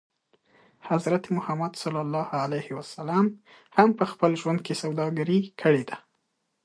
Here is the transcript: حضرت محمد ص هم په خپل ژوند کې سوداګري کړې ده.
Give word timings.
حضرت 0.89 1.23
محمد 1.35 1.73
ص 1.81 1.83
هم 3.77 3.89
په 3.99 4.03
خپل 4.11 4.31
ژوند 4.41 4.59
کې 4.65 4.73
سوداګري 4.83 5.39
کړې 5.61 5.83
ده. 5.89 5.97